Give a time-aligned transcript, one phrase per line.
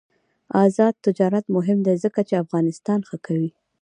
[0.63, 3.49] آزاد تجارت مهم دی ځکه چې افغانستان ښه کوي.